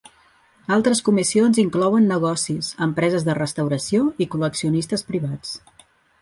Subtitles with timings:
[0.75, 5.55] Altres comissions inclouen negocis, empreses de restauració i col·leccionistes privats.